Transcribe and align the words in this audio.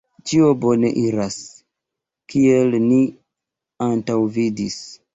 Ĉio 0.29 0.47
bone 0.63 0.89
iras, 1.01 1.37
kiel 2.33 2.75
ni 2.89 3.01
antaŭvidis. 3.93 4.85